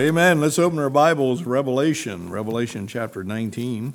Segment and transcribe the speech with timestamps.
[0.00, 0.40] Amen.
[0.40, 3.92] Let's open our Bibles, Revelation, Revelation chapter 19.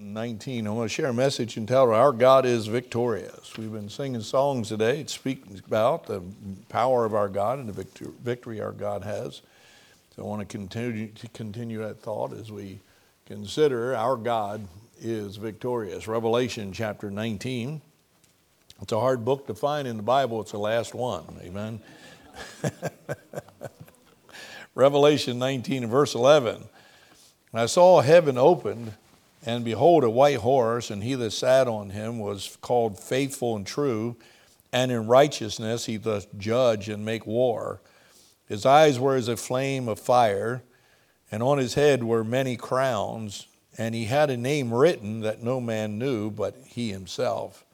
[0.00, 0.66] Nineteen.
[0.66, 4.70] I want to share a message entitled "Our God is Victorious." We've been singing songs
[4.70, 5.00] today.
[5.00, 6.22] It speaks about the
[6.70, 7.86] power of our God and the
[8.22, 9.42] victory our God has.
[10.16, 12.80] So I want to continue to continue that thought as we
[13.26, 14.66] consider our God
[14.98, 16.08] is victorious.
[16.08, 17.82] Revelation chapter 19.
[18.84, 21.24] It's a hard book to find in the Bible, it's the last one.
[21.40, 21.80] Amen.
[24.74, 26.56] Revelation 19 verse 11.
[26.56, 28.92] And I saw heaven opened,
[29.46, 33.66] and behold, a white horse, and he that sat on him was called faithful and
[33.66, 34.16] true,
[34.70, 37.80] and in righteousness he doth judge and make war.
[38.46, 40.62] His eyes were as a flame of fire,
[41.32, 43.46] and on his head were many crowns,
[43.78, 47.64] and he had a name written that no man knew but he himself.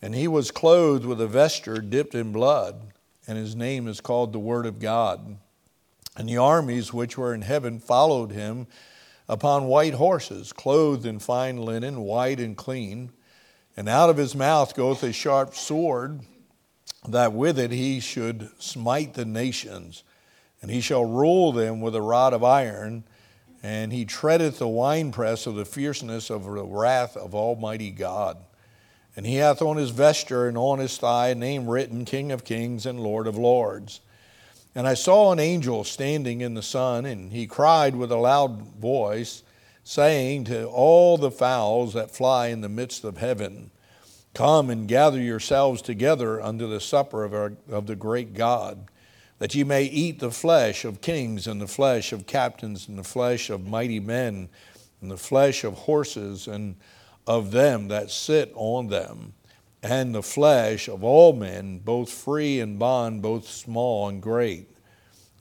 [0.00, 2.92] And he was clothed with a vesture dipped in blood,
[3.26, 5.38] and his name is called the Word of God.
[6.16, 8.66] And the armies which were in heaven followed him
[9.28, 13.10] upon white horses, clothed in fine linen, white and clean.
[13.76, 16.20] And out of his mouth goeth a sharp sword,
[17.06, 20.02] that with it he should smite the nations.
[20.60, 23.04] And he shall rule them with a rod of iron,
[23.62, 28.38] and he treadeth the winepress of the fierceness of the wrath of Almighty God.
[29.18, 32.44] And he hath on his vesture and on his thigh a name written, King of
[32.44, 34.00] Kings and Lord of Lords.
[34.76, 38.76] And I saw an angel standing in the sun, and he cried with a loud
[38.76, 39.42] voice,
[39.82, 43.72] saying to all the fowls that fly in the midst of heaven,
[44.34, 48.86] Come and gather yourselves together unto the supper of, our, of the great God,
[49.40, 53.02] that ye may eat the flesh of kings, and the flesh of captains, and the
[53.02, 54.48] flesh of mighty men,
[55.02, 56.76] and the flesh of horses, and
[57.28, 59.34] of them that sit on them,
[59.82, 64.66] and the flesh of all men, both free and bond, both small and great.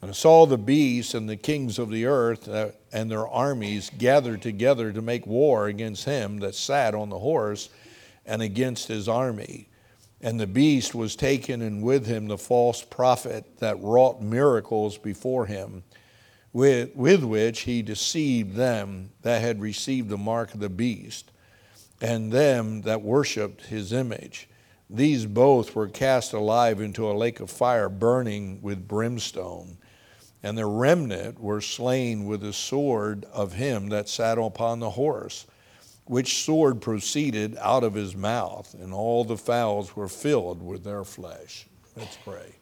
[0.02, 3.90] And I saw the beasts and the kings of the earth uh, and their armies
[3.98, 7.70] gathered together to make war against him that sat on the horse
[8.26, 9.70] and against his army.
[10.20, 15.46] And the beast was taken, and with him the false prophet that wrought miracles before
[15.46, 15.84] him,
[16.52, 21.32] with, with which he deceived them that had received the mark of the beast
[22.02, 24.48] and them that worshipped his image.
[24.90, 29.78] These both were cast alive into a lake of fire burning with brimstone.
[30.44, 35.46] And the remnant were slain with the sword of him that sat upon the horse,
[36.06, 41.04] which sword proceeded out of his mouth, and all the fowls were filled with their
[41.04, 41.68] flesh.
[41.98, 42.56] Let's pray.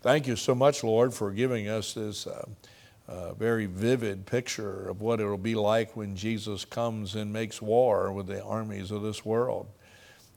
[0.00, 2.26] Thank you so much, Lord, for giving us this.
[2.26, 2.46] Uh,
[3.10, 8.12] a very vivid picture of what it'll be like when Jesus comes and makes war
[8.12, 9.66] with the armies of this world.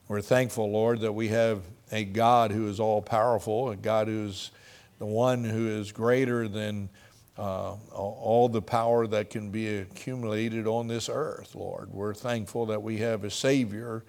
[0.07, 4.51] We're thankful, Lord, that we have a God who is all powerful, a God who's
[4.97, 6.89] the one who is greater than
[7.37, 11.91] uh, all the power that can be accumulated on this earth, Lord.
[11.91, 14.03] We're thankful that we have a Savior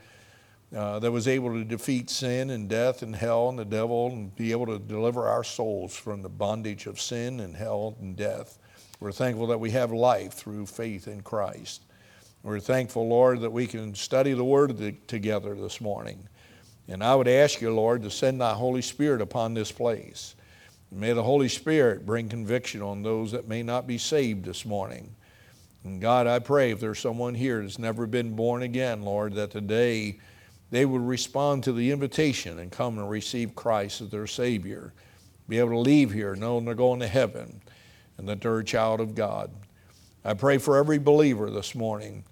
[0.75, 4.35] uh, that was able to defeat sin and death and hell and the devil and
[4.35, 8.59] be able to deliver our souls from the bondage of sin and hell and death.
[8.99, 11.83] We're thankful that we have life through faith in Christ.
[12.43, 16.29] We're thankful, Lord, that we can study the Word together this morning.
[16.89, 20.35] And I would ask you, Lord, to send thy Holy Spirit upon this place.
[20.91, 25.15] may the Holy Spirit bring conviction on those that may not be saved this morning.
[25.85, 29.51] And God, I pray if there's someone here that's never been born again, Lord, that
[29.51, 30.19] today
[30.75, 34.93] they would respond to the invitation and come and receive Christ as their Savior,
[35.49, 37.61] be able to leave here knowing they're going to heaven
[38.19, 39.51] and that they're a child of God.
[40.25, 42.25] I pray for every believer this morning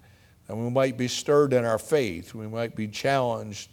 [0.47, 3.69] that we might be stirred in our faith, we might be challenged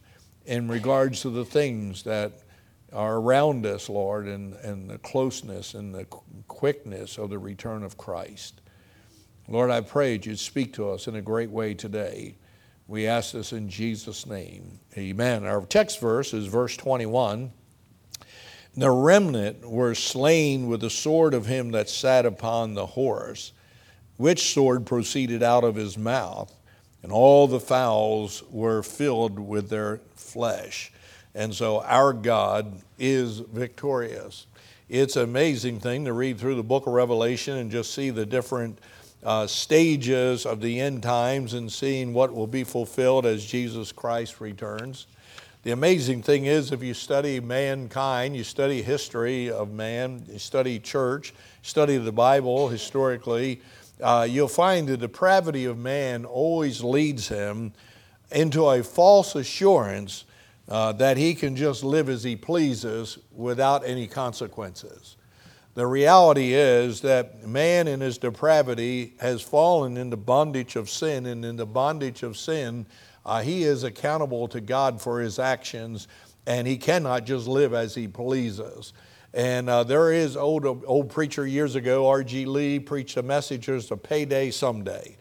[0.47, 2.33] in regards to the things that
[2.93, 6.05] are around us, Lord, and, and the closeness and the
[6.49, 8.61] quickness of the return of Christ.
[9.49, 12.37] Lord, I pray that you'd speak to us in a great way today.
[12.91, 14.81] We ask this in Jesus' name.
[14.99, 15.47] Amen.
[15.47, 17.53] Our text verse is verse 21.
[18.77, 23.53] The remnant were slain with the sword of him that sat upon the horse,
[24.17, 26.53] which sword proceeded out of his mouth,
[27.05, 30.93] and all the fowls were filled with their flesh.
[31.33, 34.49] And so our God is victorious.
[34.89, 38.27] It's an amazing thing to read through the book of Revelation and just see the
[38.27, 38.81] different
[39.23, 44.41] uh, stages of the end times and seeing what will be fulfilled as Jesus Christ
[44.41, 45.07] returns.
[45.63, 50.79] The amazing thing is, if you study mankind, you study history of man, you study
[50.79, 53.61] church, study the Bible historically,
[54.03, 57.75] uh, you'll find the depravity of man always leads him
[58.31, 60.25] into a false assurance
[60.69, 65.17] uh, that he can just live as he pleases without any consequences.
[65.81, 71.43] The reality is that man in his depravity has fallen into bondage of sin, and
[71.43, 72.85] in the bondage of sin,
[73.25, 76.07] uh, he is accountable to God for his actions,
[76.47, 78.93] and he cannot just live as he pleases.
[79.33, 82.45] And uh, there is old old preacher years ago, R.G.
[82.45, 85.17] Lee preached a message: "There's a payday someday."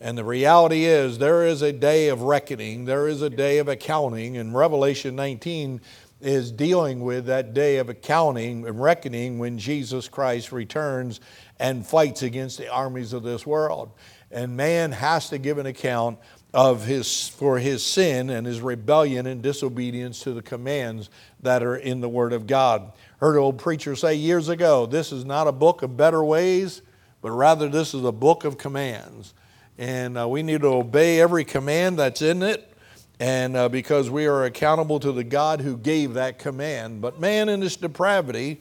[0.00, 3.68] And the reality is, there is a day of reckoning, there is a day of
[3.68, 5.80] accounting, In Revelation 19
[6.24, 11.20] is dealing with that day of accounting and reckoning when Jesus Christ returns
[11.60, 13.92] and fights against the armies of this world.
[14.30, 16.18] And man has to give an account
[16.54, 21.10] of his for his sin and his rebellion and disobedience to the commands
[21.42, 22.92] that are in the Word of God.
[23.18, 26.80] Heard an old preacher say years ago, this is not a book of better ways,
[27.20, 29.34] but rather this is a book of commands.
[29.76, 32.73] And uh, we need to obey every command that's in it
[33.20, 37.00] and uh, because we are accountable to the God who gave that command.
[37.00, 38.60] But man in his depravity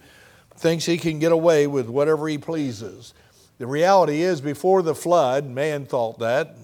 [0.56, 3.14] thinks he can get away with whatever he pleases.
[3.58, 6.56] The reality is, before the flood, man thought that.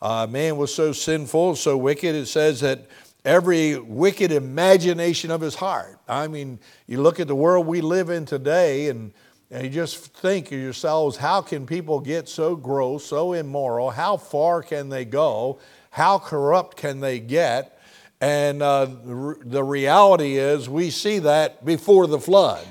[0.00, 2.86] Uh, man was so sinful, so wicked, it says that
[3.24, 5.98] every wicked imagination of his heart.
[6.08, 9.12] I mean, you look at the world we live in today, and,
[9.50, 13.90] and you just think yourselves, how can people get so gross, so immoral?
[13.90, 15.58] How far can they go?
[15.94, 17.78] How corrupt can they get?
[18.20, 18.86] And uh,
[19.44, 22.66] the reality is, we see that before the flood.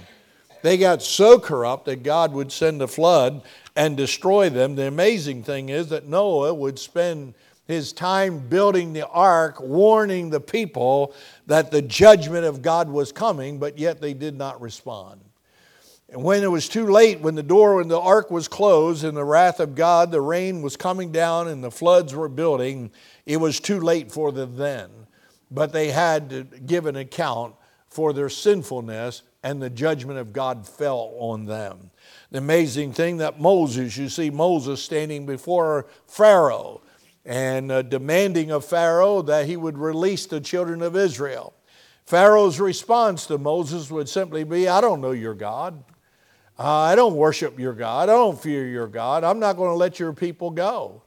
[0.61, 3.41] They got so corrupt that God would send a flood
[3.77, 4.75] and destroy them.
[4.75, 7.33] The amazing thing is that Noah would spend
[7.65, 11.15] his time building the ark, warning the people
[11.47, 15.21] that the judgment of God was coming, but yet they did not respond.
[16.13, 19.17] And when it was too late, when the door in the ark was closed and
[19.17, 22.91] the wrath of God, the rain was coming down and the floods were building,
[23.25, 24.91] it was too late for them then.
[25.49, 27.55] But they had to give an account
[27.87, 31.89] for their sinfulness, and the judgment of God fell on them.
[32.29, 36.81] The amazing thing that Moses, you see Moses standing before Pharaoh
[37.25, 41.55] and uh, demanding of Pharaoh that he would release the children of Israel.
[42.05, 45.83] Pharaoh's response to Moses would simply be, I don't know your God.
[46.57, 48.09] Uh, I don't worship your God.
[48.09, 49.23] I don't fear your God.
[49.23, 51.01] I'm not going to let your people go.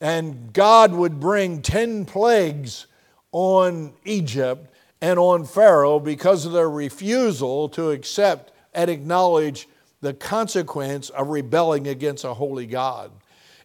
[0.00, 2.86] And God would bring 10 plagues
[3.32, 9.68] on Egypt and on Pharaoh because of their refusal to accept and acknowledge
[10.00, 13.10] the consequence of rebelling against a holy God.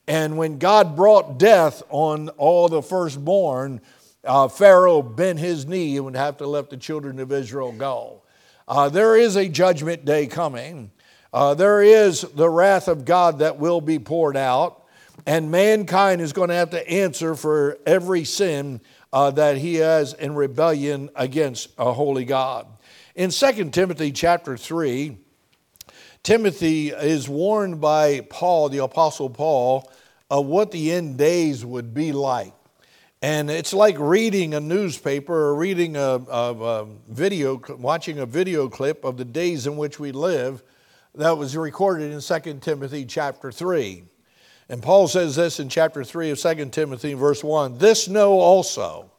[0.07, 3.81] And when God brought death on all the firstborn,
[4.23, 8.23] uh, Pharaoh bent his knee and would have to let the children of Israel go.
[8.67, 10.91] Uh, there is a judgment day coming.
[11.33, 14.83] Uh, there is the wrath of God that will be poured out,
[15.25, 18.81] and mankind is going to have to answer for every sin
[19.13, 22.67] uh, that he has in rebellion against a holy God.
[23.15, 25.17] In 2 Timothy chapter 3,
[26.23, 29.89] Timothy is warned by Paul, the Apostle Paul,
[30.29, 32.53] of what the end days would be like.
[33.21, 38.67] And it's like reading a newspaper or reading a, a, a video, watching a video
[38.67, 40.63] clip of the days in which we live
[41.15, 44.03] that was recorded in 2 Timothy chapter 3.
[44.69, 49.11] And Paul says this in chapter 3 of 2 Timothy, verse 1 This know also.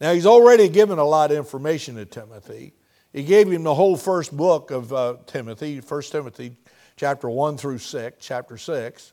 [0.00, 2.74] Now, he's already given a lot of information to Timothy.
[3.12, 6.56] He gave him the whole first book of uh, Timothy, 1 Timothy
[6.96, 9.12] chapter 1 through 6, chapter 6.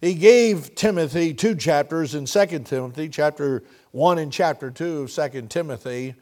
[0.00, 5.42] He gave Timothy two chapters in 2 Timothy, chapter 1 and chapter 2 of 2
[5.48, 6.14] Timothy.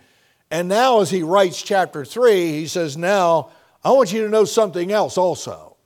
[0.50, 3.50] And now, as he writes chapter 3, he says, Now
[3.88, 5.78] I want you to know something else also.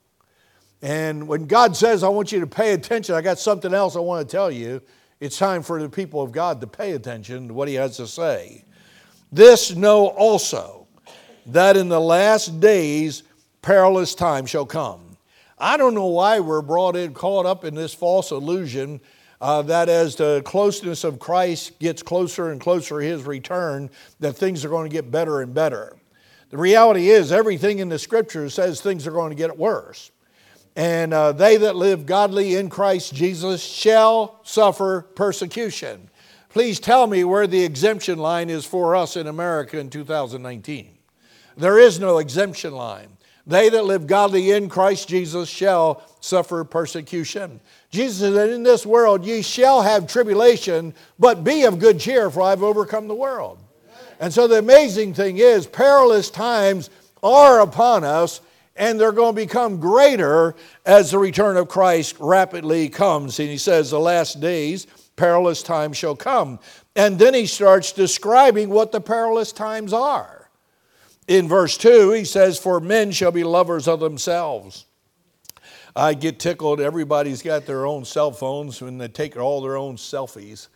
[0.82, 4.00] And when God says, I want you to pay attention, I got something else I
[4.00, 4.82] want to tell you,
[5.21, 8.09] it's time for the people of God to pay attention to what He has to
[8.09, 8.64] say.
[9.30, 10.88] This know also
[11.47, 13.23] that in the last days
[13.62, 15.16] perilous time shall come.
[15.56, 19.00] I don't know why we're brought in, caught up in this false illusion
[19.40, 24.64] uh, that as the closeness of Christ gets closer and closer his return, that things
[24.64, 25.97] are going to get better and better.
[26.52, 30.11] The reality is, everything in the scripture says things are going to get worse.
[30.76, 36.11] And uh, they that live godly in Christ Jesus shall suffer persecution.
[36.50, 40.90] Please tell me where the exemption line is for us in America in 2019.
[41.56, 43.16] There is no exemption line.
[43.47, 47.61] They that live godly in Christ Jesus shall suffer persecution.
[47.90, 52.42] Jesus said, In this world ye shall have tribulation, but be of good cheer, for
[52.42, 53.59] I've overcome the world.
[54.23, 56.91] And so the amazing thing is, perilous times
[57.25, 58.41] are upon us,
[58.76, 60.55] and they're going to become greater
[60.87, 63.41] as the return of Christ rapidly comes.
[63.41, 64.87] And he says, The last days,
[65.17, 66.61] perilous times shall come.
[66.95, 70.49] And then he starts describing what the perilous times are.
[71.26, 74.87] In verse 2, he says, For men shall be lovers of themselves.
[75.97, 76.81] I get tickled.
[76.81, 80.69] Everybody's got their own cell phones when they take all their own selfies.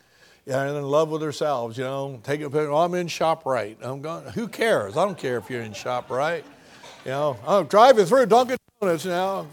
[0.48, 2.20] And in love with themselves, you know.
[2.22, 2.70] Take a picture.
[2.70, 3.78] Oh, I'm in ShopRite.
[3.82, 4.24] I'm going.
[4.34, 4.96] Who cares?
[4.96, 6.44] I don't care if you're in ShopRite.
[7.04, 9.46] You know, I'm driving through Dunkin' Donuts now.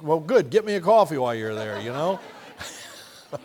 [0.00, 0.48] Well, good.
[0.48, 1.80] Get me a coffee while you're there.
[1.80, 2.20] You know.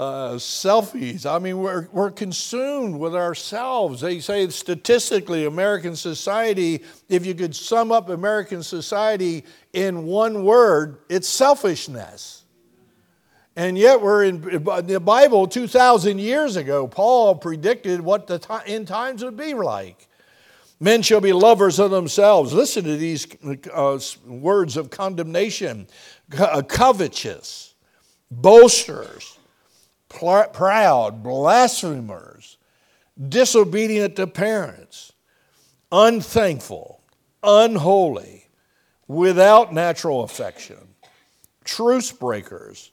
[0.00, 1.26] uh, selfies.
[1.26, 4.00] I mean, we're, we're consumed with ourselves.
[4.00, 11.00] They say statistically, American society, if you could sum up American society in one word,
[11.10, 12.44] it's selfishness.
[13.60, 19.22] And yet, we're in the Bible 2,000 years ago, Paul predicted what the end times
[19.22, 20.08] would be like.
[20.80, 22.54] Men shall be lovers of themselves.
[22.54, 23.26] Listen to these
[23.70, 25.88] uh, words of condemnation
[26.30, 27.74] covetous,
[28.30, 29.36] boasters
[30.08, 32.56] proud, blasphemers,
[33.28, 35.12] disobedient to parents,
[35.92, 37.02] unthankful,
[37.42, 38.46] unholy,
[39.06, 40.94] without natural affection,
[41.62, 42.92] truce breakers,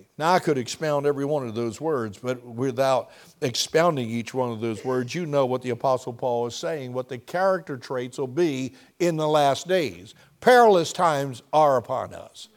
[0.17, 4.61] Now, I could expound every one of those words, but without expounding each one of
[4.61, 8.27] those words, you know what the Apostle Paul is saying, what the character traits will
[8.27, 10.13] be in the last days.
[10.41, 12.49] Perilous times are upon us.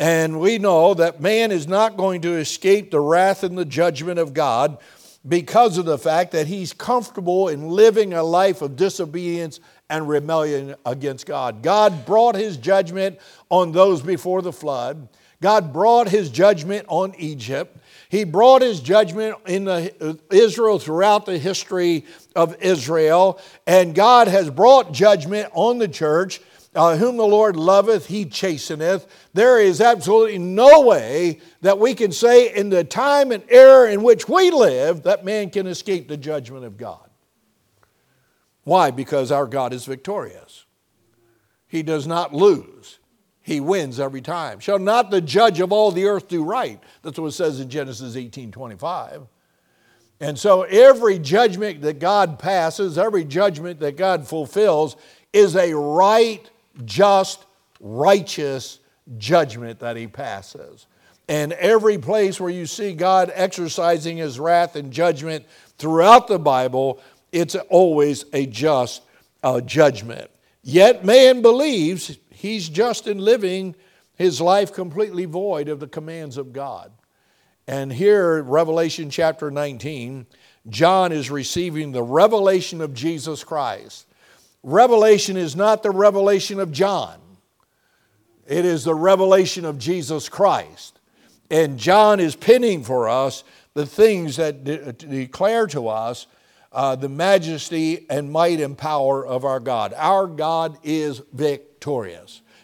[0.00, 4.18] And we know that man is not going to escape the wrath and the judgment
[4.18, 4.78] of God
[5.26, 10.74] because of the fact that he's comfortable in living a life of disobedience and rebellion
[10.86, 11.62] against God.
[11.62, 15.08] God brought his judgment on those before the flood.
[15.40, 17.78] God brought his judgment on Egypt.
[18.08, 23.40] He brought his judgment in the, Israel throughout the history of Israel.
[23.66, 26.40] And God has brought judgment on the church.
[26.74, 29.06] Uh, whom the Lord loveth, he chasteneth.
[29.32, 34.02] There is absolutely no way that we can say in the time and era in
[34.02, 37.08] which we live that man can escape the judgment of God.
[38.64, 38.90] Why?
[38.90, 40.66] Because our God is victorious.
[41.66, 42.97] He does not lose.
[43.48, 44.60] He wins every time.
[44.60, 46.78] Shall not the judge of all the earth do right?
[47.00, 49.22] That's what it says in Genesis 18 25.
[50.20, 54.96] And so every judgment that God passes, every judgment that God fulfills,
[55.32, 56.46] is a right,
[56.84, 57.46] just,
[57.80, 58.80] righteous
[59.16, 60.86] judgment that He passes.
[61.26, 65.46] And every place where you see God exercising His wrath and judgment
[65.78, 67.00] throughout the Bible,
[67.32, 69.00] it's always a just
[69.42, 70.30] uh, judgment.
[70.62, 73.74] Yet man believes he's just in living
[74.14, 76.92] his life completely void of the commands of God.
[77.66, 80.26] And here, Revelation chapter 19,
[80.68, 84.06] John is receiving the revelation of Jesus Christ.
[84.62, 87.18] Revelation is not the revelation of John,
[88.46, 91.00] it is the revelation of Jesus Christ.
[91.50, 93.42] And John is pinning for us
[93.72, 96.26] the things that de- declare to us
[96.72, 99.94] uh, the majesty and might and power of our God.
[99.96, 101.67] Our God is victorious.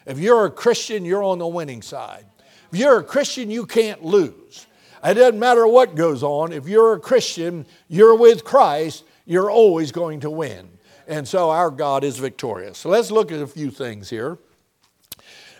[0.06, 2.26] If you're a Christian, you're on the winning side.
[2.72, 4.66] If you're a Christian, you can't lose.
[5.04, 6.52] It doesn't matter what goes on.
[6.52, 10.68] If you're a Christian, you're with Christ, you're always going to win.
[11.06, 12.78] And so our God is victorious.
[12.78, 14.38] So let's look at a few things here.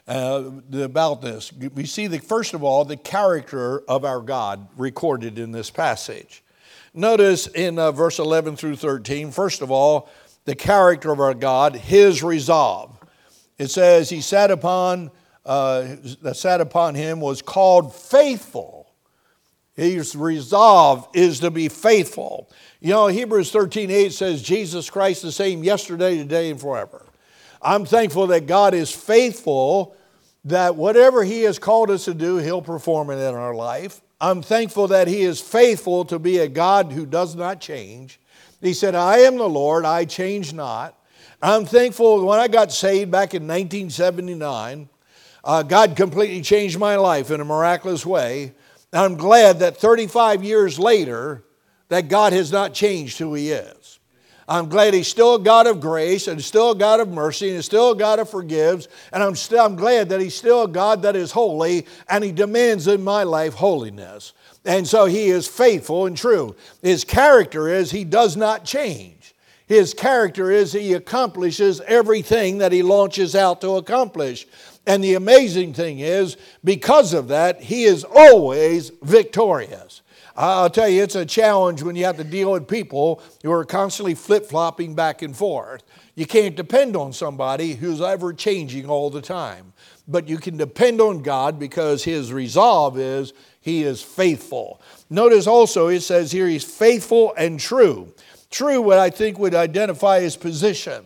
[0.06, 1.50] Uh, about this.
[1.50, 6.42] We see, the, first of all, the character of our God recorded in this passage.
[6.92, 10.10] Notice in uh, verse 11 through 13, first of all,
[10.44, 12.98] the character of our God, his resolve.
[13.58, 15.10] It says, He sat upon,
[15.44, 18.90] uh, that sat upon him was called faithful.
[19.74, 22.48] His resolve is to be faithful.
[22.80, 27.04] You know, Hebrews 13 8 says, Jesus Christ the same yesterday, today, and forever.
[27.60, 29.96] I'm thankful that God is faithful,
[30.44, 34.00] that whatever He has called us to do, He'll perform it in our life.
[34.20, 38.20] I'm thankful that He is faithful to be a God who does not change.
[38.60, 40.98] He said, I am the Lord, I change not.
[41.44, 44.88] I'm thankful when I got saved back in 1979,
[45.44, 48.54] uh, God completely changed my life in a miraculous way.
[48.94, 51.44] I'm glad that 35 years later,
[51.90, 53.98] that God has not changed who He is.
[54.48, 57.62] I'm glad He's still a God of grace and still a God of mercy and
[57.62, 58.88] still a God of forgives.
[59.12, 62.32] And I'm, still, I'm glad that He's still a God that is holy and He
[62.32, 64.32] demands in my life holiness.
[64.64, 66.56] And so He is faithful and true.
[66.80, 69.23] His character is He does not change.
[69.66, 74.46] His character is he accomplishes everything that he launches out to accomplish.
[74.86, 80.02] And the amazing thing is, because of that, he is always victorious.
[80.36, 83.64] I'll tell you, it's a challenge when you have to deal with people who are
[83.64, 85.82] constantly flip flopping back and forth.
[86.16, 89.72] You can't depend on somebody who's ever changing all the time.
[90.06, 94.80] But you can depend on God because his resolve is he is faithful.
[95.08, 98.12] Notice also it says here he's faithful and true.
[98.54, 101.04] True, what I think would identify his position.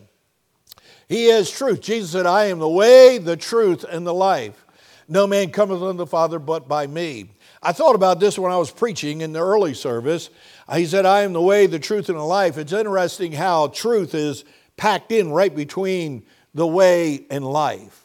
[1.08, 1.80] He is truth.
[1.80, 4.66] Jesus said, I am the way, the truth, and the life.
[5.08, 7.30] No man cometh unto the Father but by me.
[7.62, 10.28] I thought about this when I was preaching in the early service.
[10.74, 12.58] He said, I am the way, the truth, and the life.
[12.58, 14.44] It's interesting how truth is
[14.76, 18.04] packed in right between the way and life.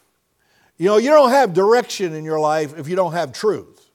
[0.77, 3.89] You know, you don't have direction in your life if you don't have truth.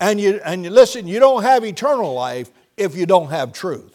[0.00, 3.93] And you, and you listen, you don't have eternal life if you don't have truth.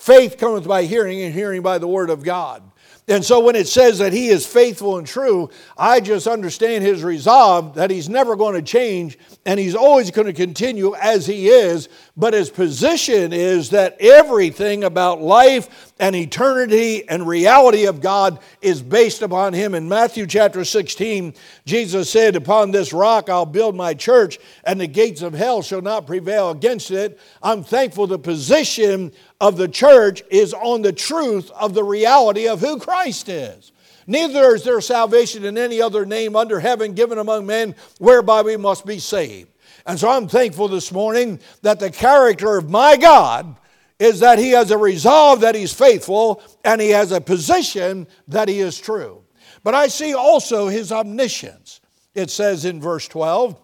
[0.00, 2.62] Faith cometh by hearing, and hearing by the word of God.
[3.06, 7.04] And so when it says that he is faithful and true, I just understand his
[7.04, 11.48] resolve that he's never going to change and he's always going to continue as he
[11.48, 11.90] is.
[12.20, 18.82] But his position is that everything about life and eternity and reality of God is
[18.82, 19.74] based upon him.
[19.74, 21.32] In Matthew chapter 16,
[21.64, 25.80] Jesus said, Upon this rock I'll build my church, and the gates of hell shall
[25.80, 27.18] not prevail against it.
[27.42, 32.60] I'm thankful the position of the church is on the truth of the reality of
[32.60, 33.72] who Christ is.
[34.06, 38.58] Neither is there salvation in any other name under heaven given among men whereby we
[38.58, 39.49] must be saved.
[39.86, 43.56] And so I'm thankful this morning that the character of my God
[43.98, 48.48] is that he has a resolve that he's faithful and he has a position that
[48.48, 49.22] he is true.
[49.62, 51.80] But I see also his omniscience.
[52.14, 53.60] It says in verse 12,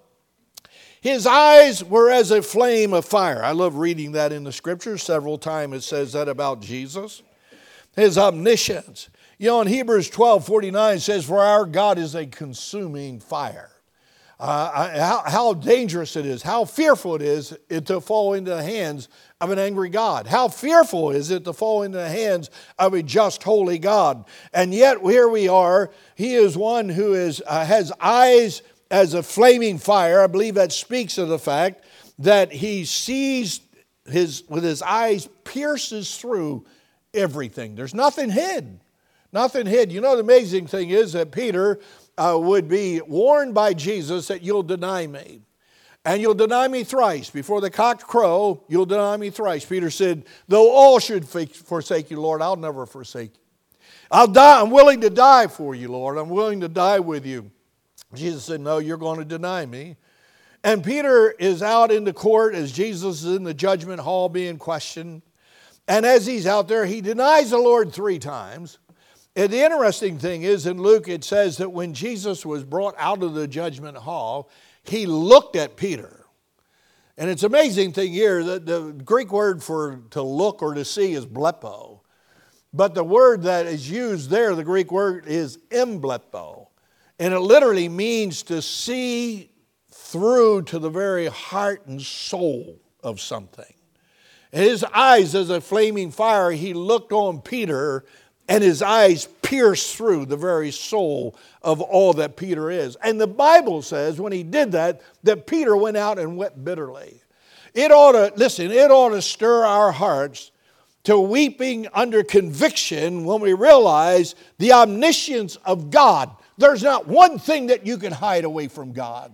[1.01, 3.43] his eyes were as a flame of fire.
[3.43, 5.03] I love reading that in the scriptures.
[5.03, 7.23] Several times it says that about Jesus.
[7.95, 9.09] His omniscience.
[9.39, 13.71] You know, in Hebrews 12 49 says, For our God is a consuming fire.
[14.39, 19.09] Uh, how, how, dangerous it is, how fearful it is to fall into the hands
[19.41, 20.27] of an angry God.
[20.27, 24.27] How fearful is it to fall into the hands of a just, holy God.
[24.53, 25.91] And yet, here we are.
[26.17, 28.61] He is one who is, uh, has eyes
[28.91, 30.21] as a flaming fire.
[30.21, 31.85] I believe that speaks of the fact
[32.19, 33.61] that he sees
[34.05, 36.67] his, with his eyes, pierces through
[37.15, 37.75] everything.
[37.75, 38.81] There's nothing hid.
[39.33, 39.93] Nothing hid.
[39.93, 41.81] You know, the amazing thing is that Peter
[42.19, 45.43] uh, would be warned by Jesus that you'll deny me.
[46.05, 47.31] And you'll deny me thrice.
[47.31, 49.65] Before the cock crow, you'll deny me thrice.
[49.65, 53.79] Peter said, Though all should forsake you, Lord, I'll never forsake you.
[54.11, 54.61] I'll die.
[54.61, 56.17] I'm willing to die for you, Lord.
[56.17, 57.51] I'm willing to die with you.
[58.15, 59.97] Jesus said, No, you're going to deny me.
[60.63, 64.59] And Peter is out in the court as Jesus is in the judgment hall being
[64.59, 65.23] questioned.
[65.89, 68.79] And as he's out there, he denies the Lord three times.
[69.37, 73.23] And the interesting thing is in Luke, it says that when Jesus was brought out
[73.23, 74.51] of the judgment hall,
[74.83, 76.25] he looked at Peter.
[77.19, 81.13] And it's amazing thing here that the Greek word for to look or to see
[81.13, 82.01] is blepo.
[82.73, 86.69] But the word that is used there, the Greek word is emblepo.
[87.19, 89.51] And it literally means to see
[89.91, 93.73] through to the very heart and soul of something.
[94.53, 98.05] And his eyes, as a flaming fire, he looked on Peter,
[98.49, 102.97] and his eyes pierced through the very soul of all that Peter is.
[103.03, 107.21] And the Bible says when he did that, that Peter went out and wept bitterly.
[107.75, 110.51] It ought to, listen, it ought to stir our hearts
[111.05, 117.67] to weeping under conviction when we realize the omniscience of God there's not one thing
[117.67, 119.33] that you can hide away from God.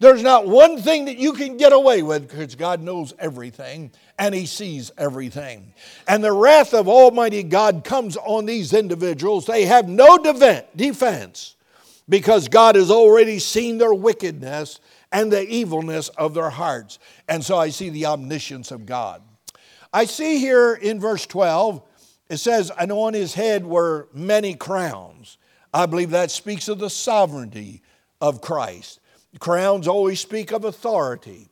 [0.00, 4.34] There's not one thing that you can get away with because God knows everything and
[4.34, 5.74] He sees everything.
[6.08, 9.44] And the wrath of Almighty God comes on these individuals.
[9.44, 10.16] They have no
[10.74, 11.54] defense
[12.08, 14.80] because God has already seen their wickedness
[15.12, 16.98] and the evilness of their hearts.
[17.28, 19.22] And so I see the omniscience of God.
[19.92, 21.82] I see here in verse 12,
[22.30, 25.36] it says, And on his head were many crowns.
[25.74, 27.82] I believe that speaks of the sovereignty
[28.20, 29.00] of Christ.
[29.38, 31.48] Crowns always speak of authority,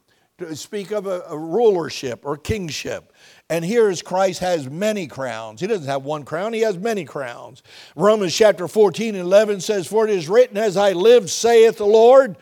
[0.55, 3.13] speak of a, a rulership or kingship.
[3.49, 5.61] And here is Christ has many crowns.
[5.61, 7.63] He doesn't have one crown, he has many crowns.
[7.95, 11.87] Romans chapter 14 and 11 says, For it is written, As I live, saith the
[11.87, 12.37] Lord,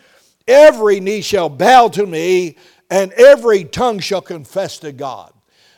[0.49, 2.57] every knee shall bow to me,
[2.90, 5.33] and every tongue shall confess to God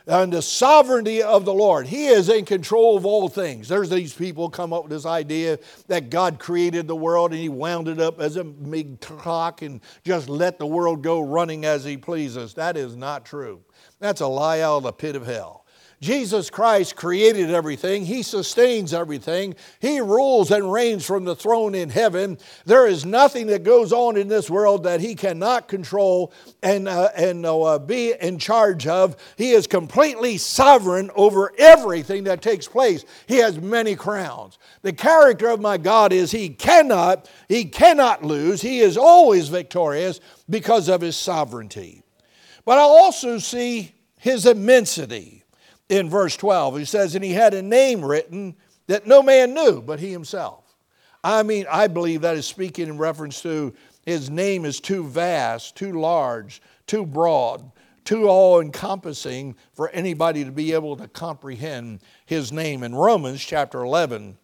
[0.09, 1.87] and the sovereignty of the Lord.
[1.87, 3.69] He is in control of all things.
[3.69, 7.51] There's these people come up with this idea that God created the world and he
[7.51, 11.85] wound it up as a big clock and just let the world go running as
[11.85, 12.55] he pleases.
[12.55, 13.61] That is not true.
[14.01, 15.67] That's a lie out of the pit of hell.
[16.01, 18.05] Jesus Christ created everything.
[18.05, 19.57] He sustains everything.
[19.81, 22.39] He rules and reigns from the throne in heaven.
[22.67, 26.33] There is nothing that goes on in this world that he cannot control
[26.63, 29.17] and, uh, and uh, be in charge of.
[29.37, 33.05] He is completely sovereign over everything that takes place.
[33.27, 34.59] He has many crowns.
[34.83, 38.63] The character of my God is he cannot, he cannot lose.
[38.63, 42.05] He is always victorious because of his sovereignty.
[42.65, 45.38] But I also see his immensity
[45.89, 46.79] in verse 12.
[46.79, 50.65] He says, And he had a name written that no man knew but he himself.
[51.23, 53.75] I mean, I believe that is speaking in reference to
[54.05, 57.71] his name is too vast, too large, too broad,
[58.05, 62.83] too all encompassing for anybody to be able to comprehend his name.
[62.83, 64.39] In Romans chapter 11,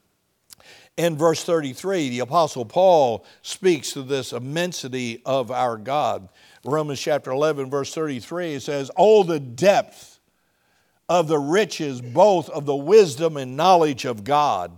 [0.97, 6.29] in verse 33, the Apostle Paul speaks to this immensity of our God.
[6.65, 10.14] Romans chapter 11, verse 33, it says, All the depth
[11.09, 14.73] of the riches both of the wisdom and knowledge of God.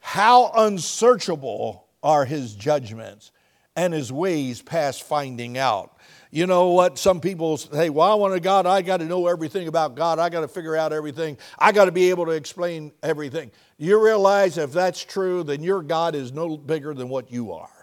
[0.00, 3.30] How unsearchable are his judgments
[3.76, 5.96] and his ways past finding out.
[6.30, 6.98] You know what?
[6.98, 8.66] Some people say, Well, I want a God.
[8.66, 10.18] I got to know everything about God.
[10.18, 11.36] I got to figure out everything.
[11.58, 13.50] I got to be able to explain everything.
[13.76, 17.81] You realize if that's true, then your God is no bigger than what you are.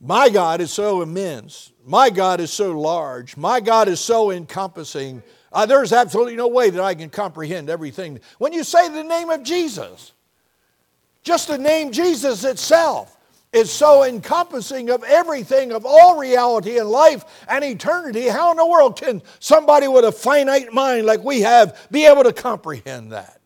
[0.00, 1.72] My God is so immense.
[1.84, 3.36] My God is so large.
[3.36, 5.22] My God is so encompassing.
[5.52, 8.20] Uh, there's absolutely no way that I can comprehend everything.
[8.38, 10.12] When you say the name of Jesus,
[11.22, 13.16] just the name Jesus itself
[13.52, 18.28] is so encompassing of everything, of all reality and life and eternity.
[18.28, 22.24] How in the world can somebody with a finite mind like we have be able
[22.24, 23.40] to comprehend that?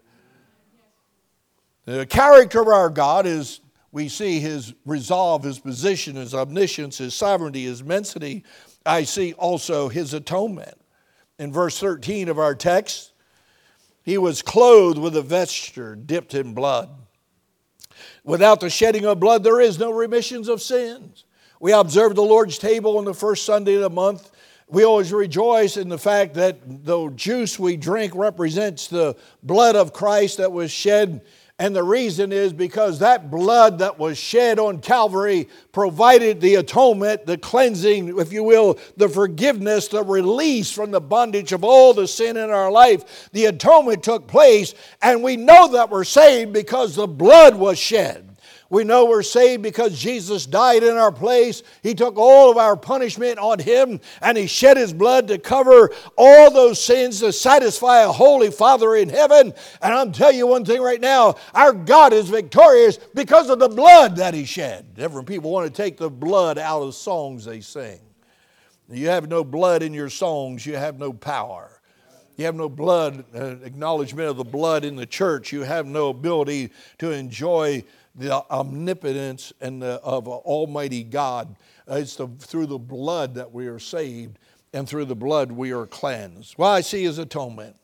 [1.84, 3.60] The character of our God is
[3.92, 8.42] we see his resolve, his position, his omniscience, his sovereignty, his immensity.
[8.84, 10.80] I see also his atonement.
[11.38, 13.12] In verse 13 of our text,
[14.02, 16.88] he was clothed with a vesture dipped in blood.
[18.24, 21.24] Without the shedding of blood, there is no remissions of sins.
[21.60, 24.30] We observe the Lord's table on the first Sunday of the month.
[24.68, 29.92] We always rejoice in the fact that the juice we drink represents the blood of
[29.92, 31.20] Christ that was shed
[31.62, 37.24] and the reason is because that blood that was shed on Calvary provided the atonement,
[37.24, 42.08] the cleansing, if you will, the forgiveness, the release from the bondage of all the
[42.08, 43.30] sin in our life.
[43.30, 48.31] The atonement took place, and we know that we're saved because the blood was shed.
[48.72, 51.62] We know we're saved because Jesus died in our place.
[51.82, 55.90] He took all of our punishment on Him and He shed His blood to cover
[56.16, 59.52] all those sins to satisfy a holy Father in heaven.
[59.82, 63.68] And I'm telling you one thing right now our God is victorious because of the
[63.68, 64.94] blood that He shed.
[64.94, 68.00] Different people want to take the blood out of songs they sing.
[68.88, 71.82] You have no blood in your songs, you have no power.
[72.38, 75.52] You have no blood, uh, acknowledgement of the blood in the church.
[75.52, 81.56] You have no ability to enjoy the omnipotence and the, of Almighty God.
[81.90, 84.38] Uh, it's the, through the blood that we are saved,
[84.72, 86.56] and through the blood we are cleansed.
[86.58, 87.76] Well, I see his atonement.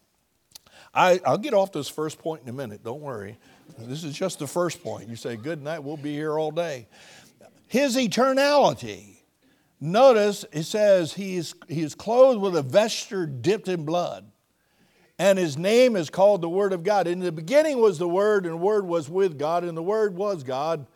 [0.94, 3.38] I, I'll get off this first point in a minute, don't worry.
[3.78, 5.08] This is just the first point.
[5.08, 6.88] You say, Good night, we'll be here all day.
[7.66, 9.16] His eternality.
[9.80, 14.28] Notice it says he is, he is clothed with a vesture dipped in blood
[15.18, 17.06] and his name is called the Word of God.
[17.06, 20.16] In the beginning was the Word, and the Word was with God, and the Word
[20.16, 20.86] was God.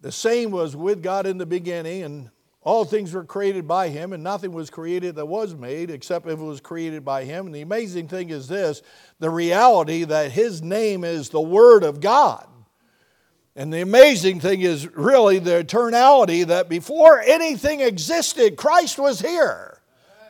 [0.00, 2.30] The same was with God in the beginning, and
[2.62, 6.38] all things were created by him, and nothing was created that was made except if
[6.40, 7.46] it was created by him.
[7.46, 8.82] And the amazing thing is this
[9.20, 12.46] the reality that his name is the Word of God.
[13.54, 19.75] And the amazing thing is really the eternality that before anything existed, Christ was here.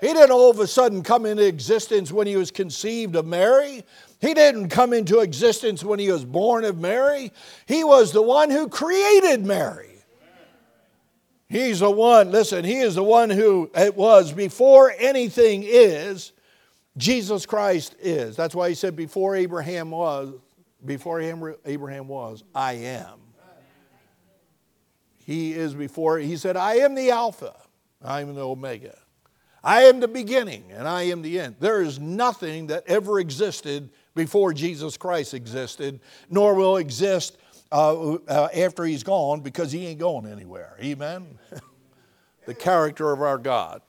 [0.00, 3.82] He didn't all of a sudden come into existence when he was conceived of Mary.
[4.20, 7.32] He didn't come into existence when he was born of Mary.
[7.66, 9.90] He was the one who created Mary.
[11.48, 16.32] He's the one, listen, he is the one who it was before anything is,
[16.96, 18.34] Jesus Christ is.
[18.34, 20.34] That's why he said, before Abraham was,
[20.84, 23.20] before Abraham was, I am.
[25.24, 27.54] He is before, he said, I am the Alpha,
[28.02, 28.98] I am the Omega.
[29.62, 31.56] I am the beginning and I am the end.
[31.58, 37.36] There is nothing that ever existed before Jesus Christ existed, nor will exist
[37.72, 40.76] uh, uh, after he's gone because he ain't going anywhere.
[40.80, 41.38] Amen?
[42.46, 43.82] the character of our God.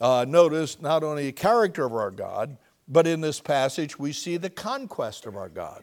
[0.00, 4.36] Uh, notice not only the character of our God, but in this passage we see
[4.36, 5.82] the conquest of our God.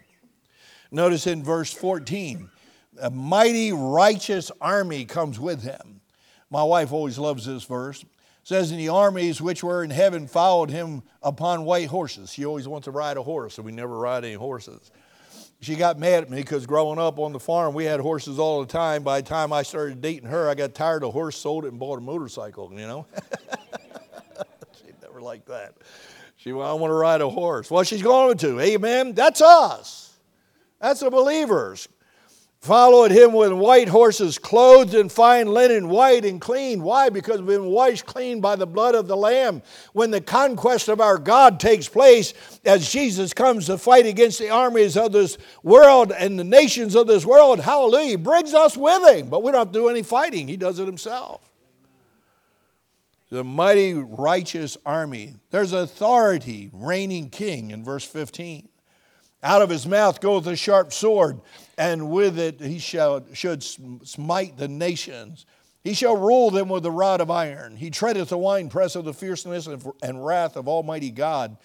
[0.92, 2.50] Notice in verse 14,
[3.02, 6.00] a mighty righteous army comes with him.
[6.50, 8.06] My wife always loves this verse
[8.46, 12.32] says, And the armies which were in heaven followed him upon white horses.
[12.32, 14.92] She always wants to ride a horse, so we never ride any horses.
[15.62, 18.62] She got mad at me because growing up on the farm, we had horses all
[18.62, 19.02] the time.
[19.02, 21.80] By the time I started dating her, I got tired of horse, sold it, and
[21.80, 23.08] bought a motorcycle, you know?
[24.78, 25.74] she never liked that.
[26.36, 27.72] She went, I want to ride a horse.
[27.72, 28.60] Well, she's going to.
[28.60, 29.14] Amen.
[29.14, 30.14] That's us.
[30.80, 31.88] That's the believers
[32.66, 36.82] followed him with white horses, clothed in fine linen, white and clean.
[36.82, 37.10] Why?
[37.10, 39.62] Because we've been washed clean by the blood of the Lamb.
[39.94, 42.34] When the conquest of our God takes place,
[42.66, 47.06] as Jesus comes to fight against the armies of this world and the nations of
[47.06, 49.30] this world, hallelujah, he brings us with him.
[49.30, 51.42] But we don't have to do any fighting, he does it himself.
[53.30, 55.36] The mighty righteous army.
[55.52, 58.70] There's authority, reigning king in verse 15.
[59.46, 61.40] Out of his mouth goeth a sharp sword,
[61.78, 65.46] and with it he shall, should smite the nations.
[65.84, 67.76] He shall rule them with a rod of iron.
[67.76, 69.68] He treadeth the winepress of the fierceness
[70.02, 71.58] and wrath of Almighty God.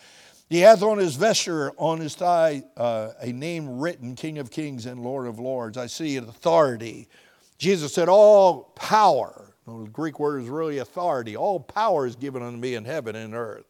[0.50, 4.84] He hath on his vesture, on his thigh, uh, a name written, King of Kings
[4.84, 5.78] and Lord of Lords.
[5.78, 7.08] I see authority.
[7.56, 12.58] Jesus said, All power, the Greek word is really authority, all power is given unto
[12.58, 13.64] me in heaven and earth.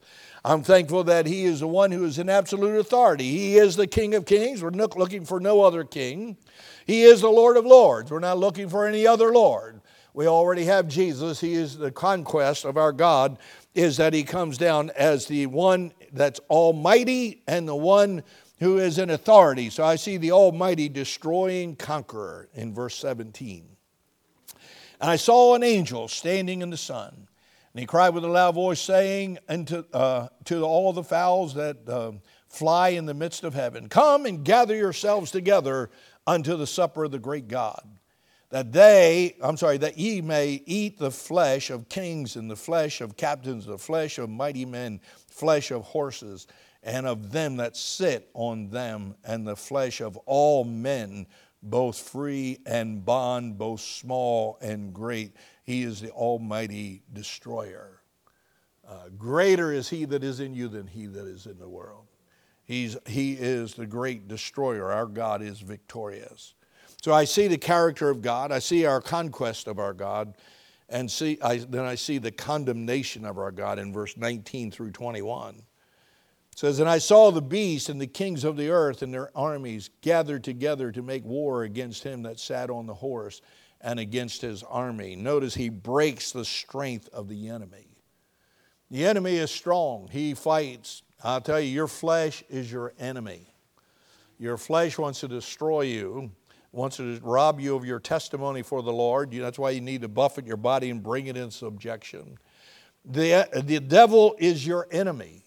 [0.44, 3.31] I'm thankful that He is the one who is in absolute authority.
[3.31, 4.62] He is the King of Kings.
[4.62, 6.37] We're looking for no other King.
[6.87, 8.11] He is the Lord of Lords.
[8.11, 9.81] We're not looking for any other Lord.
[10.14, 11.40] We already have Jesus.
[11.40, 13.38] He is the conquest of our God,
[13.74, 18.22] is that He comes down as the one that's almighty and the one
[18.59, 19.70] who is in authority.
[19.70, 23.64] So I see the almighty destroying conqueror in verse 17.
[25.00, 27.29] And I saw an angel standing in the sun
[27.72, 31.88] and he cried with a loud voice, saying unto, uh, to all the fowls that
[31.88, 32.12] uh,
[32.48, 35.90] fly in the midst of heaven, Come and gather yourselves together
[36.26, 37.83] unto the supper of the great God,
[38.50, 43.00] that they, I'm sorry, that ye may eat the flesh of kings and the flesh
[43.00, 46.48] of captains, the flesh of mighty men, flesh of horses,
[46.83, 51.26] and of them that sit on them, and the flesh of all men,
[51.62, 55.37] both free and bond, both small and great
[55.70, 58.03] he is the almighty destroyer.
[58.87, 62.07] Uh, greater is he that is in you than he that is in the world.
[62.64, 64.90] He's, he is the great destroyer.
[64.90, 66.55] Our God is victorious.
[67.01, 68.51] So I see the character of God.
[68.51, 70.35] I see our conquest of our God.
[70.88, 74.90] And see, I, then I see the condemnation of our God in verse 19 through
[74.90, 75.62] 21.
[76.61, 79.88] Says, And I saw the beast and the kings of the earth and their armies
[80.03, 83.40] gathered together to make war against him that sat on the horse
[83.81, 85.16] and against his army.
[85.16, 87.88] Notice he breaks the strength of the enemy.
[88.90, 91.03] The enemy is strong, he fights.
[91.25, 93.55] I'll tell you, your flesh is your enemy.
[94.38, 96.31] Your flesh wants to destroy you,
[96.73, 99.33] wants to rob you of your testimony for the Lord.
[99.33, 102.37] That's why you need to buffet your body and bring it in subjection.
[103.07, 105.44] The, the devil is your enemy.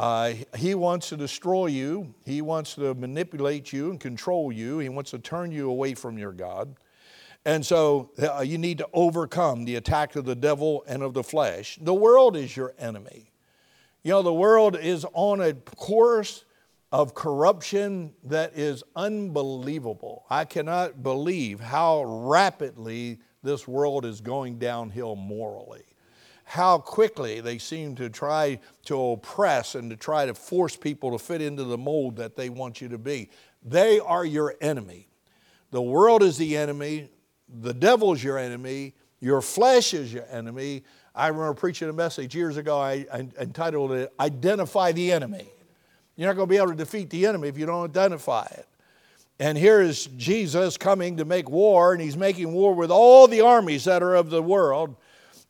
[0.00, 2.14] Uh, he wants to destroy you.
[2.24, 4.78] He wants to manipulate you and control you.
[4.78, 6.74] He wants to turn you away from your God.
[7.44, 11.22] And so uh, you need to overcome the attack of the devil and of the
[11.22, 11.78] flesh.
[11.82, 13.30] The world is your enemy.
[14.02, 16.46] You know, the world is on a course
[16.90, 20.24] of corruption that is unbelievable.
[20.30, 25.84] I cannot believe how rapidly this world is going downhill morally.
[26.50, 31.18] How quickly they seem to try to oppress and to try to force people to
[31.24, 33.30] fit into the mold that they want you to be.
[33.64, 35.06] They are your enemy.
[35.70, 37.08] The world is the enemy,
[37.48, 40.82] the devil's your enemy, your flesh is your enemy.
[41.14, 45.46] I remember preaching a message years ago, I, I entitled it, Identify the Enemy.
[46.16, 48.66] You're not going to be able to defeat the enemy if you don't identify it.
[49.38, 53.40] And here is Jesus coming to make war, and he's making war with all the
[53.40, 54.96] armies that are of the world,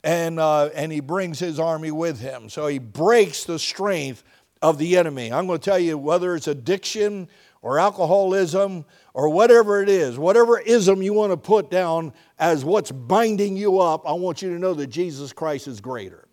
[0.03, 2.49] and, uh, and he brings his army with him.
[2.49, 4.23] So he breaks the strength
[4.63, 5.33] of the enemy.
[5.33, 7.29] I'm going to tell you whether it's addiction
[7.63, 8.85] or alcoholism
[9.15, 13.79] or whatever it is, whatever ism you want to put down as what's binding you
[13.81, 16.27] up, I want you to know that Jesus Christ is greater.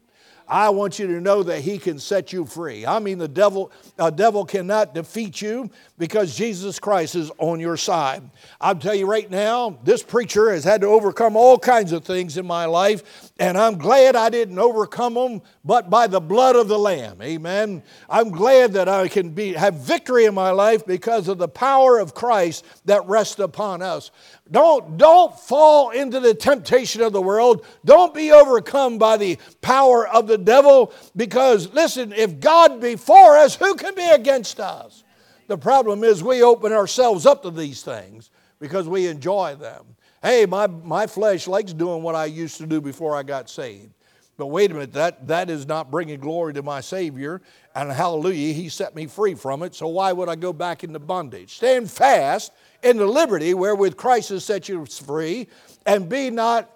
[0.48, 2.86] I want you to know that he can set you free.
[2.86, 7.76] I mean, the devil, a devil cannot defeat you because Jesus Christ is on your
[7.76, 8.24] side.
[8.62, 12.38] I'll tell you right now, this preacher has had to overcome all kinds of things
[12.38, 16.68] in my life, and I'm glad I didn't overcome them, but by the blood of
[16.70, 17.22] the Lamb.
[17.22, 17.84] Amen.
[18.10, 22.00] I'm glad that I can be, have victory in my life because of the power
[22.00, 24.12] of Christ that rests upon us.
[24.52, 27.66] Don't, don't fall into the temptation of the world.
[27.86, 33.38] Don't be overcome by the power of the devil because, listen, if God be for
[33.38, 35.04] us, who can be against us?
[35.48, 38.30] The problem is we open ourselves up to these things
[38.60, 39.86] because we enjoy them.
[40.22, 43.94] Hey, my, my flesh likes doing what I used to do before I got saved.
[44.36, 47.42] But wait a minute, that, that is not bringing glory to my Savior.
[47.74, 49.74] And hallelujah, He set me free from it.
[49.74, 51.56] So why would I go back into bondage?
[51.56, 52.52] Stand fast
[52.84, 55.48] in the liberty wherewith Christ has set you free,
[55.86, 56.70] and be not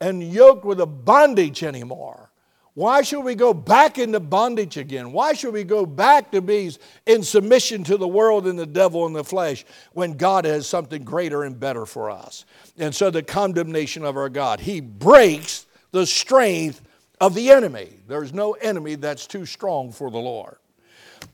[0.00, 2.28] and yoked with a bondage anymore.
[2.74, 5.10] Why should we go back into bondage again?
[5.10, 6.70] Why should we go back to be
[7.06, 11.02] in submission to the world and the devil and the flesh when God has something
[11.02, 12.44] greater and better for us?
[12.76, 16.80] And so the condemnation of our God, He breaks the strength
[17.20, 17.98] of the enemy.
[18.06, 20.58] There's no enemy that's too strong for the Lord.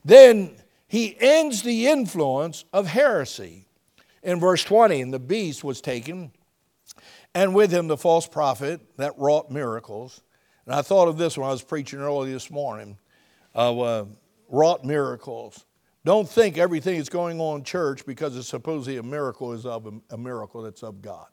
[0.03, 0.55] Then
[0.87, 3.64] He ends the influence of heresy.
[4.25, 6.31] In verse 20, and the beast was taken,
[7.33, 10.21] and with him the false prophet that wrought miracles
[10.65, 12.97] and I thought of this when I was preaching early this morning
[13.53, 14.05] of uh,
[14.49, 15.65] wrought miracles.
[16.03, 19.85] Don't think everything that's going on in church because it's supposedly a miracle is of
[19.85, 21.27] a, a miracle that's of God.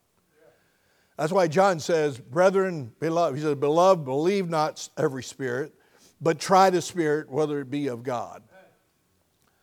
[1.18, 5.74] That's why John says, Brethren, beloved, he says, Beloved, believe not every spirit,
[6.20, 8.42] but try the spirit whether it be of God.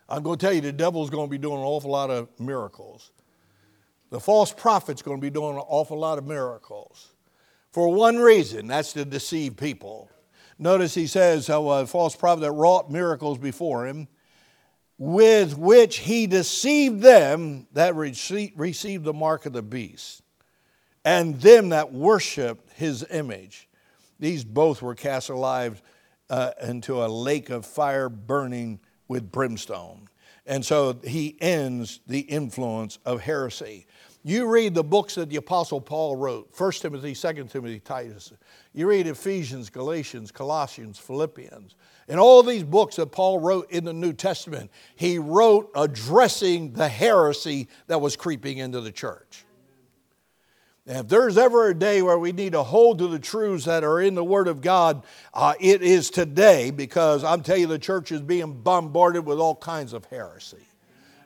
[0.07, 2.27] I'm going to tell you, the devil's going to be doing an awful lot of
[2.39, 3.11] miracles.
[4.09, 7.09] The false prophet's going to be doing an awful lot of miracles
[7.71, 10.09] for one reason that's to deceive people.
[10.57, 14.07] Notice he says how a false prophet that wrought miracles before him,
[14.97, 20.21] with which he deceived them that received the mark of the beast,
[21.05, 23.69] and them that worshiped his image.
[24.19, 25.81] These both were cast alive
[26.29, 30.09] uh, into a lake of fire burning with brimstone.
[30.45, 33.85] And so he ends the influence of heresy.
[34.23, 38.33] You read the books that the Apostle Paul wrote 1 Timothy, 2 Timothy, Titus.
[38.73, 41.75] You read Ephesians, Galatians, Colossians, Philippians.
[42.09, 46.89] And all these books that Paul wrote in the New Testament, he wrote addressing the
[46.89, 49.45] heresy that was creeping into the church.
[50.85, 54.01] If there's ever a day where we need to hold to the truths that are
[54.01, 55.03] in the Word of God,
[55.35, 59.55] uh, it is today because I'm telling you, the church is being bombarded with all
[59.55, 60.65] kinds of heresy.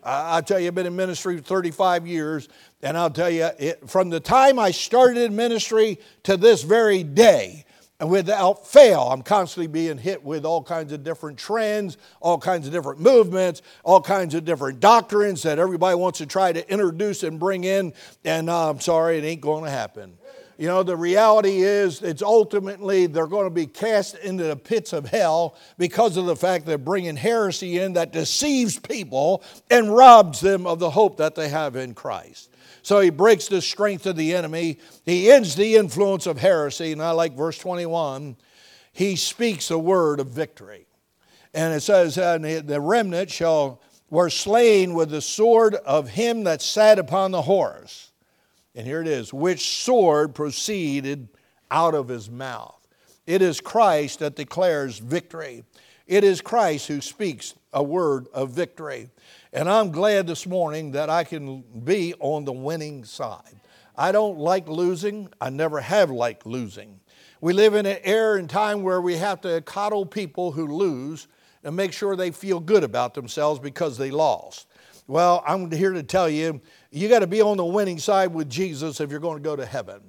[0.05, 2.49] I, tell you, I've been in ministry for 35 years,
[2.81, 7.03] and I'll tell you, it, from the time I started in ministry to this very
[7.03, 7.65] day,
[7.99, 12.67] and without fail, I'm constantly being hit with all kinds of different trends, all kinds
[12.67, 17.23] of different movements, all kinds of different doctrines that everybody wants to try to introduce
[17.23, 17.93] and bring in.
[18.25, 20.17] And uh, I'm sorry, it ain't going to happen.
[20.57, 24.93] You know, the reality is it's ultimately they're going to be cast into the pits
[24.93, 30.41] of hell because of the fact they're bringing heresy in that deceives people and robs
[30.41, 32.49] them of the hope that they have in Christ.
[32.83, 34.77] So he breaks the strength of the enemy.
[35.05, 36.91] He ends the influence of heresy.
[36.91, 38.35] And I like verse 21.
[38.91, 40.85] He speaks a word of victory.
[41.53, 46.61] And it says, and the remnant shall were slain with the sword of him that
[46.61, 48.11] sat upon the horse
[48.75, 51.27] and here it is which sword proceeded
[51.69, 52.79] out of his mouth.
[53.25, 55.63] It is Christ that declares victory.
[56.07, 59.09] It is Christ who speaks a word of victory.
[59.53, 63.59] And I'm glad this morning that I can be on the winning side.
[63.95, 66.99] I don't like losing, I never have liked losing.
[67.41, 71.27] We live in an era and time where we have to coddle people who lose
[71.63, 74.67] and make sure they feel good about themselves because they lost.
[75.07, 76.61] Well, I'm here to tell you
[76.93, 79.55] you got to be on the winning side with Jesus if you're going to go
[79.55, 80.01] to heaven.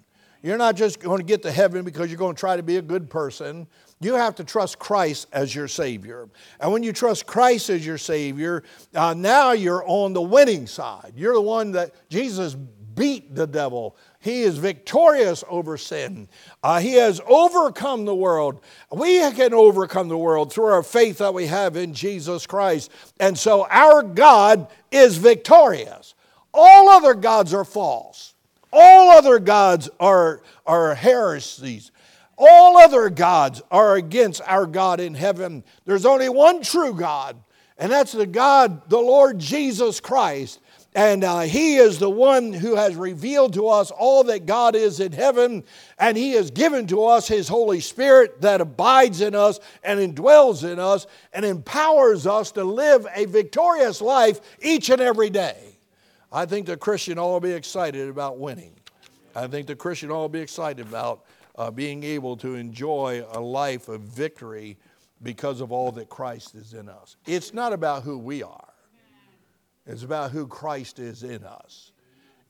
[0.42, 2.77] You're not just going to get to heaven because you're going to try to be
[2.77, 3.66] a good person.
[4.01, 6.29] You have to trust Christ as your Savior.
[6.61, 8.62] And when you trust Christ as your Savior,
[8.94, 11.14] uh, now you're on the winning side.
[11.16, 12.55] You're the one that Jesus
[12.94, 13.97] beat the devil.
[14.20, 16.29] He is victorious over sin.
[16.62, 18.61] Uh, he has overcome the world.
[18.92, 22.90] We can overcome the world through our faith that we have in Jesus Christ.
[23.18, 26.14] And so our God is victorious.
[26.55, 28.35] All other gods are false.
[28.73, 31.90] All other gods are, are heresies.
[32.38, 35.64] All other gods are against our God in heaven.
[35.85, 37.37] There's only one true God,
[37.77, 40.61] and that's the God, the Lord Jesus Christ.
[40.97, 45.01] And uh, He is the one who has revealed to us all that God is
[45.01, 45.64] in heaven,
[45.99, 50.69] and He has given to us His Holy Spirit that abides in us and indwells
[50.69, 55.73] in us and empowers us to live a victorious life each and every day.
[56.35, 58.74] I think the Christian ought to be excited about winning.
[59.37, 61.26] I think the Christian ought to be excited about
[61.56, 64.76] uh, being able to enjoy a life of victory
[65.22, 67.14] because of all that Christ is in us.
[67.24, 68.68] It's not about who we are,
[69.87, 71.92] it's about who Christ is in us.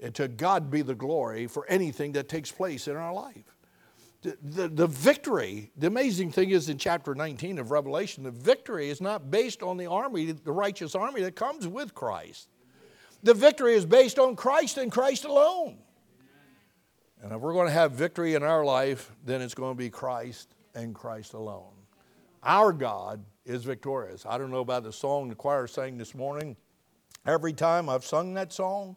[0.01, 3.55] And to God be the glory for anything that takes place in our life.
[4.23, 8.89] The, the, the, victory, the amazing thing is in chapter 19 of Revelation, the victory
[8.89, 12.49] is not based on the army, the righteous army that comes with Christ.
[13.25, 15.79] The victory is based on Christ and Christ alone.
[17.23, 19.89] And if we're going to have victory in our life, then it's going to be
[19.89, 21.73] Christ and Christ alone.
[22.43, 24.27] Our God is victorious.
[24.27, 26.55] I don't know about the song the choir sang this morning.
[27.27, 28.97] Every time I've sung that song,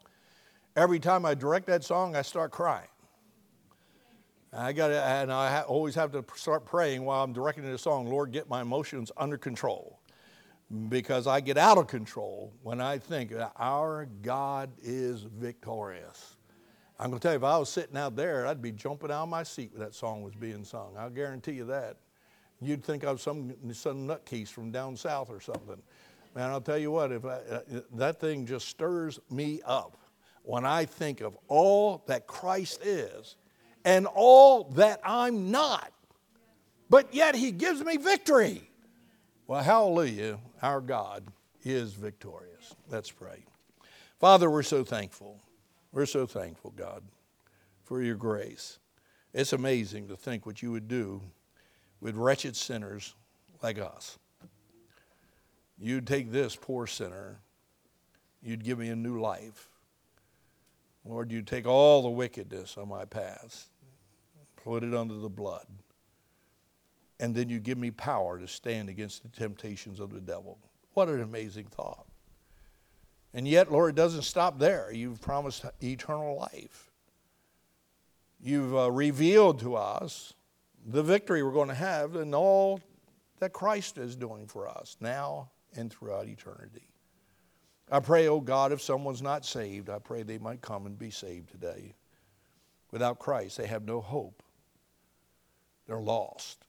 [0.76, 2.90] every time I direct that song, I start crying.
[4.52, 8.08] I got and I always have to start praying while I'm directing the song.
[8.08, 9.97] Lord, get my emotions under control,
[10.90, 16.36] because I get out of control when I think our God is victorious.
[17.00, 19.24] I'm going to tell you, if I was sitting out there, I'd be jumping out
[19.24, 20.96] of my seat when that song was being sung.
[20.98, 21.98] I'll guarantee you that.
[22.60, 25.82] You'd think I was some some nutcase from down south or something.
[26.34, 27.62] Man, I'll tell you what, if I, uh,
[27.94, 29.96] that thing just stirs me up
[30.44, 33.36] when I think of all that Christ is
[33.86, 35.92] and all that I'm not,
[36.90, 38.70] but yet He gives me victory.
[39.46, 41.28] Well, hallelujah, our God
[41.64, 42.76] is victorious.
[42.90, 43.44] Let's pray.
[44.20, 45.40] Father, we're so thankful.
[45.92, 47.04] We're so thankful, God,
[47.84, 48.80] for your grace.
[49.34, 51.22] It's amazing to think what you would do
[52.02, 53.16] with wretched sinners
[53.62, 54.18] like us.
[55.80, 57.40] You'd take this poor sinner,
[58.42, 59.70] you'd give me a new life.
[61.06, 63.70] Lord, you'd take all the wickedness of my past,
[64.64, 65.68] put it under the blood,
[67.20, 70.60] and then you give me power to stand against the temptations of the devil.
[70.94, 72.06] What an amazing thought.
[73.34, 74.92] And yet, Lord, it doesn't stop there.
[74.92, 76.92] You've promised eternal life.
[78.40, 80.34] You've uh, revealed to us
[80.86, 82.80] the victory we're going to have and all
[83.40, 86.90] that Christ is doing for us now and throughout eternity.
[87.92, 91.10] I pray, oh God, if someone's not saved, I pray they might come and be
[91.10, 91.96] saved today.
[92.92, 94.44] Without Christ, they have no hope.
[95.86, 96.67] They're lost.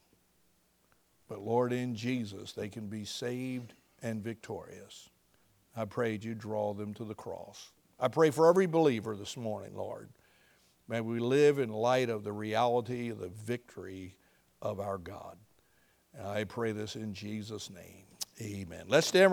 [1.28, 5.10] But Lord, in Jesus, they can be saved and victorious.
[5.76, 7.70] I pray you draw them to the cross.
[8.00, 10.08] I pray for every believer this morning, Lord.
[10.88, 14.16] May we live in light of the reality of the victory
[14.62, 15.36] of our God.
[16.16, 18.06] And I pray this in Jesus' name.
[18.40, 18.84] Amen.
[18.88, 19.32] Let's stand.